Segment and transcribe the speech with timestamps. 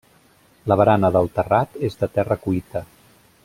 [0.71, 2.87] La barana del terrat és de terra cuita.